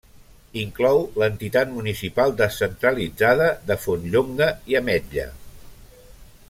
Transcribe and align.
Inclou 0.59 1.01
l'entitat 1.23 1.69
municipal 1.75 2.33
descentralitzada 2.39 3.51
de 3.69 3.79
Fontllonga 3.85 4.49
i 4.73 4.81
Ametlla. 4.81 5.31